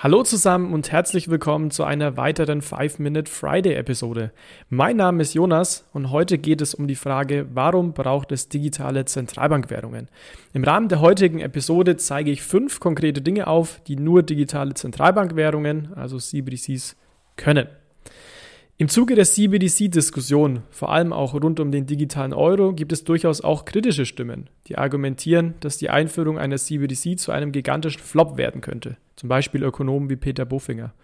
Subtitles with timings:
[0.00, 4.30] Hallo zusammen und herzlich willkommen zu einer weiteren 5-Minute Friday-Episode.
[4.68, 9.06] Mein Name ist Jonas und heute geht es um die Frage, warum braucht es digitale
[9.06, 10.06] Zentralbankwährungen?
[10.52, 15.92] Im Rahmen der heutigen Episode zeige ich fünf konkrete Dinge auf, die nur digitale Zentralbankwährungen,
[15.94, 16.94] also CBDCs,
[17.34, 17.66] können.
[18.80, 23.40] Im Zuge der CBDC-Diskussion, vor allem auch rund um den digitalen Euro, gibt es durchaus
[23.40, 28.60] auch kritische Stimmen, die argumentieren, dass die Einführung einer CBDC zu einem gigantischen Flop werden
[28.60, 28.96] könnte.
[29.16, 30.94] Zum Beispiel Ökonomen wie Peter Bofinger.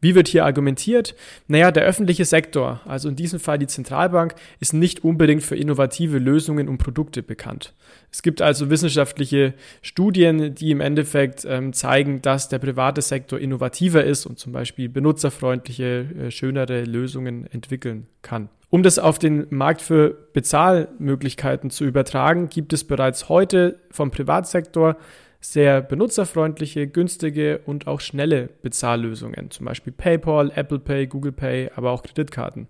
[0.00, 1.14] Wie wird hier argumentiert?
[1.46, 6.18] Naja, der öffentliche Sektor, also in diesem Fall die Zentralbank, ist nicht unbedingt für innovative
[6.18, 7.74] Lösungen und Produkte bekannt.
[8.10, 14.02] Es gibt also wissenschaftliche Studien, die im Endeffekt ähm, zeigen, dass der private Sektor innovativer
[14.02, 18.48] ist und zum Beispiel benutzerfreundliche, äh, schönere Lösungen entwickeln kann.
[18.70, 24.96] Um das auf den Markt für Bezahlmöglichkeiten zu übertragen, gibt es bereits heute vom Privatsektor
[25.40, 31.90] sehr benutzerfreundliche, günstige und auch schnelle Bezahllösungen, zum Beispiel PayPal, Apple Pay, Google Pay, aber
[31.90, 32.68] auch Kreditkarten.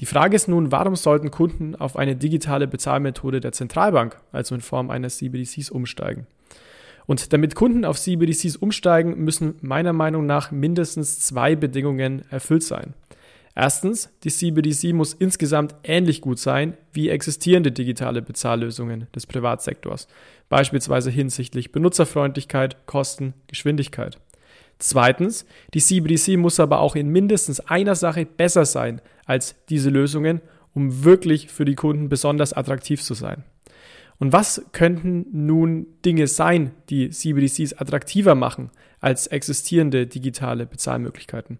[0.00, 4.60] Die Frage ist nun, warum sollten Kunden auf eine digitale Bezahlmethode der Zentralbank, also in
[4.60, 6.26] Form eines CBDCs, umsteigen?
[7.06, 12.94] Und damit Kunden auf CBDCs umsteigen, müssen meiner Meinung nach mindestens zwei Bedingungen erfüllt sein.
[13.56, 20.08] Erstens, die CBDC muss insgesamt ähnlich gut sein wie existierende digitale Bezahllösungen des Privatsektors,
[20.48, 24.18] beispielsweise hinsichtlich Benutzerfreundlichkeit, Kosten, Geschwindigkeit.
[24.78, 30.40] Zweitens, die CBDC muss aber auch in mindestens einer Sache besser sein als diese Lösungen,
[30.74, 33.44] um wirklich für die Kunden besonders attraktiv zu sein.
[34.18, 41.58] Und was könnten nun Dinge sein, die CBDCs attraktiver machen als existierende digitale Bezahlmöglichkeiten?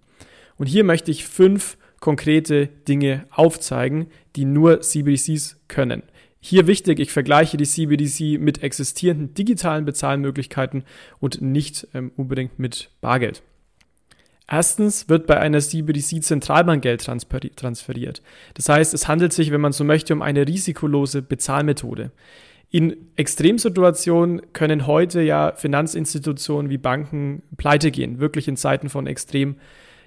[0.57, 6.03] Und hier möchte ich fünf konkrete Dinge aufzeigen, die nur CBDCs können.
[6.39, 10.85] Hier wichtig, ich vergleiche die CBDC mit existierenden digitalen Bezahlmöglichkeiten
[11.19, 13.43] und nicht ähm, unbedingt mit Bargeld.
[14.47, 17.03] Erstens wird bei einer CBDC Zentralbankgeld
[17.57, 18.21] transferiert.
[18.53, 22.11] Das heißt, es handelt sich, wenn man so möchte, um eine risikolose Bezahlmethode.
[22.69, 29.57] In Extremsituationen können heute ja Finanzinstitutionen wie Banken pleite gehen, wirklich in Zeiten von extrem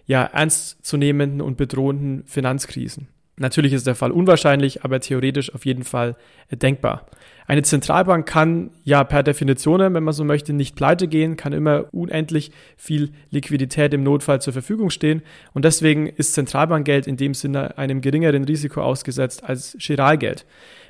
[0.07, 3.07] ja, ernstzunehmenden und bedrohenden Finanzkrisen.
[3.39, 6.15] Natürlich ist der Fall unwahrscheinlich, aber theoretisch auf jeden Fall
[6.51, 7.05] denkbar.
[7.45, 11.85] Eine Zentralbank kann ja per Definition, wenn man so möchte, nicht pleite gehen, kann immer
[11.93, 15.21] unendlich viel Liquidität im Notfall zur Verfügung stehen
[15.53, 20.45] und deswegen ist Zentralbankgeld in dem Sinne einem geringeren Risiko ausgesetzt als Giralgeld.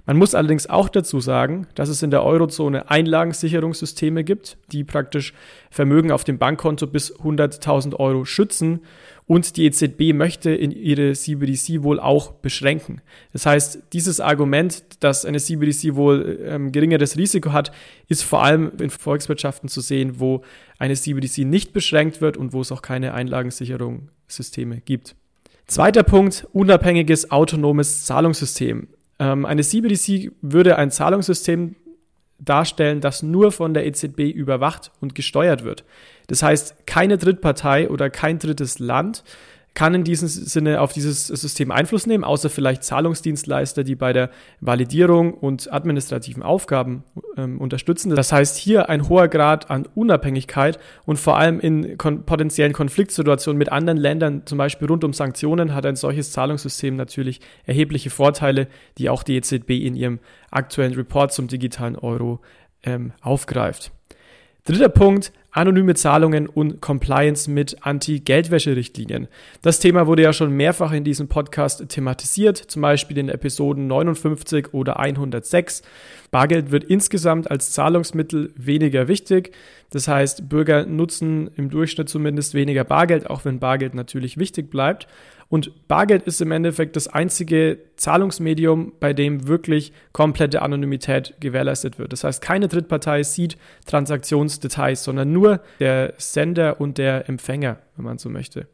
[0.08, 5.34] Man muss allerdings auch dazu sagen, dass es in der Eurozone Einlagensicherungssysteme gibt, die praktisch
[5.70, 8.80] Vermögen auf dem Bankkonto bis 100.000 Euro schützen
[9.28, 13.02] und die EZB möchte in ihre CBDC wohl auch beschränken.
[13.34, 17.74] Das heißt, dieses Argument, dass eine CBDC wohl ähm, geringeres Risiko hat,
[18.08, 20.44] ist vor allem in Volkswirtschaften zu sehen, wo
[20.80, 25.16] eine CBDC nicht beschränkt wird und wo es auch keine Einlagensicherungssysteme gibt.
[25.66, 28.88] Zweiter Punkt, unabhängiges autonomes Zahlungssystem.
[29.20, 31.76] Ähm, eine CBDC würde ein Zahlungssystem
[32.40, 35.84] darstellen, das nur von der EZB überwacht und gesteuert wird.
[36.28, 39.24] Das heißt, keine Drittpartei oder kein drittes Land
[39.78, 44.32] kann in diesem Sinne auf dieses System Einfluss nehmen, außer vielleicht Zahlungsdienstleister, die bei der
[44.60, 47.04] Validierung und administrativen Aufgaben
[47.38, 48.10] ähm, unterstützen.
[48.16, 53.60] Das heißt, hier ein hoher Grad an Unabhängigkeit und vor allem in kon potenziellen Konfliktsituationen
[53.60, 58.70] mit anderen Ländern, zum Beispiel rund um Sanktionen, hat ein solches Zahlungssystem natürlich erhebliche Vorteile,
[58.98, 60.18] die auch die EZB in ihrem
[60.50, 62.40] aktuellen Report zum digitalen Euro
[62.82, 63.92] ähm, aufgreift.
[64.66, 69.28] Dritter Punkt, anonyme Zahlungen und Compliance mit Anti-Geldwäsche-Richtlinien.
[69.64, 74.74] Das Thema wurde ja schon mehrfach in diesem Podcast thematisiert, zum Beispiel in Episoden 59
[74.74, 75.82] oder 106.
[76.30, 79.54] Bargeld wird insgesamt als Zahlungsmittel weniger wichtig.
[79.90, 85.08] Das heißt, Bürger nutzen im Durchschnitt zumindest weniger Bargeld, auch wenn Bargeld natürlich wichtig bleibt.
[85.50, 92.12] Und Bargeld ist im Endeffekt das einzige Zahlungsmedium, bei dem wirklich komplette Anonymität gewährleistet wird.
[92.12, 98.18] Das heißt, keine Drittpartei sieht Transaktionsdetails, sondern nur der Sender und der Empfänger, wenn man
[98.18, 98.68] so möchte.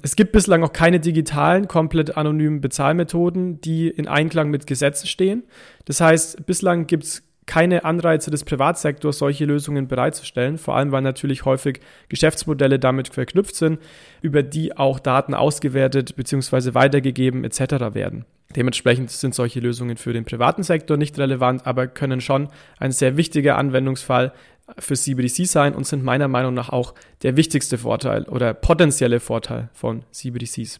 [0.00, 5.44] Es gibt bislang auch keine digitalen, komplett anonymen Bezahlmethoden, die in Einklang mit Gesetzen stehen.
[5.84, 11.02] Das heißt, bislang gibt es keine Anreize des Privatsektors, solche Lösungen bereitzustellen, vor allem weil
[11.02, 13.80] natürlich häufig Geschäftsmodelle damit verknüpft sind,
[14.20, 16.74] über die auch Daten ausgewertet bzw.
[16.74, 17.94] weitergegeben etc.
[17.94, 18.24] werden.
[18.54, 22.48] Dementsprechend sind solche Lösungen für den privaten Sektor nicht relevant, aber können schon
[22.78, 24.32] ein sehr wichtiger Anwendungsfall
[24.78, 29.68] für CBDC sein und sind meiner Meinung nach auch der wichtigste Vorteil oder potenzielle Vorteil
[29.72, 30.78] von CBDCs.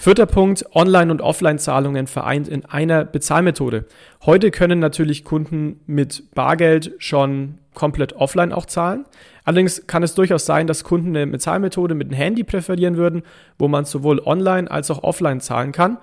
[0.00, 3.84] Vierter Punkt, Online- und Offline-Zahlungen vereint in einer Bezahlmethode.
[4.24, 9.06] Heute können natürlich Kunden mit Bargeld schon komplett offline auch zahlen.
[9.42, 13.22] Allerdings kann es durchaus sein, dass Kunden eine Bezahlmethode mit dem Handy präferieren würden,
[13.58, 15.98] wo man sowohl online als auch offline zahlen kann.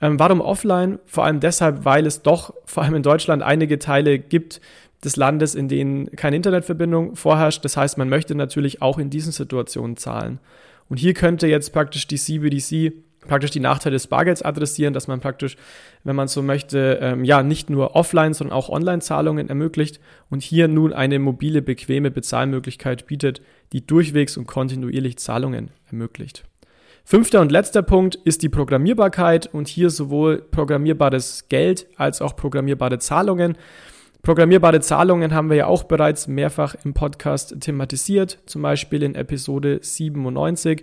[0.00, 0.98] Ähm, warum offline?
[1.06, 4.60] Vor allem deshalb, weil es doch vor allem in Deutschland einige Teile gibt
[5.04, 7.64] des Landes, in denen keine Internetverbindung vorherrscht.
[7.64, 10.40] Das heißt, man möchte natürlich auch in diesen Situationen zahlen.
[10.88, 15.20] Und hier könnte jetzt praktisch die CBDC praktisch die Nachteile des Bargelds adressieren, dass man
[15.20, 15.56] praktisch,
[16.04, 20.00] wenn man so möchte, ähm, ja, nicht nur offline, sondern auch Online-Zahlungen ermöglicht
[20.30, 23.42] und hier nun eine mobile, bequeme Bezahlmöglichkeit bietet,
[23.72, 26.44] die durchwegs und kontinuierlich Zahlungen ermöglicht.
[27.04, 32.98] Fünfter und letzter Punkt ist die Programmierbarkeit und hier sowohl programmierbares Geld als auch programmierbare
[32.98, 33.56] Zahlungen.
[34.26, 39.78] Programmierbare Zahlungen haben wir ja auch bereits mehrfach im Podcast thematisiert, zum Beispiel in Episode
[39.80, 40.82] 97.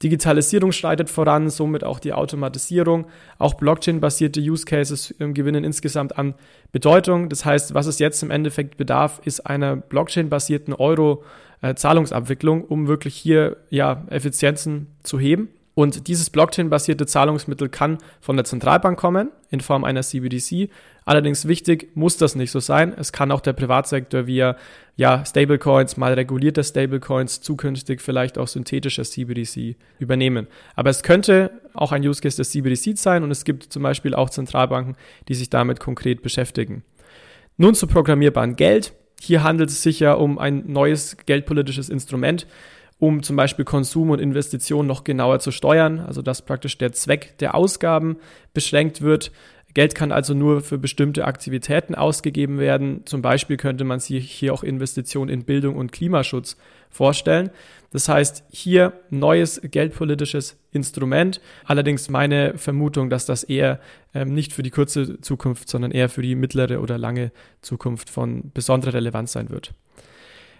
[0.00, 3.06] Digitalisierung schreitet voran, somit auch die Automatisierung.
[3.40, 6.34] Auch Blockchain-basierte Use Cases ähm, gewinnen insgesamt an
[6.70, 7.28] Bedeutung.
[7.28, 13.16] Das heißt, was es jetzt im Endeffekt bedarf, ist einer Blockchain-basierten Euro-Zahlungsabwicklung, äh, um wirklich
[13.16, 15.48] hier ja, Effizienzen zu heben.
[15.74, 20.70] Und dieses Blockchain-basierte Zahlungsmittel kann von der Zentralbank kommen in Form einer CBDC.
[21.04, 22.94] Allerdings wichtig muss das nicht so sein.
[22.96, 24.56] Es kann auch der Privatsektor via
[24.96, 30.46] ja, Stablecoins, mal regulierte Stablecoins, zukünftig vielleicht auch synthetische CBDC übernehmen.
[30.76, 34.14] Aber es könnte auch ein Use Case des CBDC sein und es gibt zum Beispiel
[34.14, 34.96] auch Zentralbanken,
[35.28, 36.84] die sich damit konkret beschäftigen.
[37.56, 38.94] Nun zu programmierbaren Geld.
[39.20, 42.46] Hier handelt es sich ja um ein neues geldpolitisches Instrument,
[43.04, 47.36] um zum Beispiel Konsum und Investitionen noch genauer zu steuern, also dass praktisch der Zweck
[47.38, 48.16] der Ausgaben
[48.54, 49.30] beschränkt wird.
[49.74, 53.02] Geld kann also nur für bestimmte Aktivitäten ausgegeben werden.
[53.04, 56.56] Zum Beispiel könnte man sich hier auch Investitionen in Bildung und Klimaschutz
[56.88, 57.50] vorstellen.
[57.90, 61.42] Das heißt, hier neues geldpolitisches Instrument.
[61.64, 63.80] Allerdings meine Vermutung, dass das eher
[64.14, 68.50] ähm, nicht für die kurze Zukunft, sondern eher für die mittlere oder lange Zukunft von
[68.54, 69.74] besonderer Relevanz sein wird.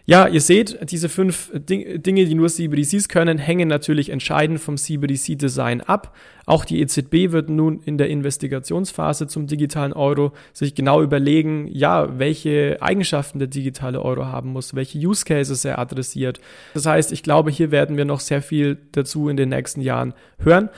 [0.07, 5.81] Ja, ihr seht, diese fünf Dinge, die nur CBDCs können, hängen natürlich entscheidend vom CBDC-Design
[5.81, 6.15] ab.
[6.45, 12.19] Auch die EZB wird nun in der Investigationsphase zum digitalen Euro sich genau überlegen, ja,
[12.19, 16.39] welche Eigenschaften der digitale Euro haben muss, welche Use Cases er adressiert.
[16.75, 20.13] Das heißt, ich glaube, hier werden wir noch sehr viel dazu in den nächsten Jahren
[20.39, 20.69] hören.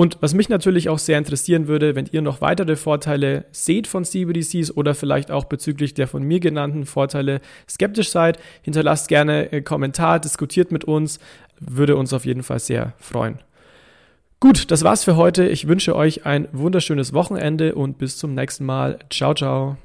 [0.00, 4.06] Und was mich natürlich auch sehr interessieren würde, wenn ihr noch weitere Vorteile seht von
[4.06, 9.62] CBDCs oder vielleicht auch bezüglich der von mir genannten Vorteile skeptisch seid, hinterlasst gerne einen
[9.62, 11.20] Kommentar, diskutiert mit uns,
[11.58, 13.40] würde uns auf jeden Fall sehr freuen.
[14.40, 15.46] Gut, das war's für heute.
[15.46, 19.00] Ich wünsche euch ein wunderschönes Wochenende und bis zum nächsten Mal.
[19.10, 19.76] Ciao, ciao.